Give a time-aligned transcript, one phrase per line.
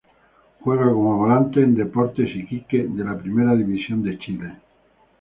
[0.61, 4.55] Juega como volante en Deportes Iquique de la Primera División de Chile.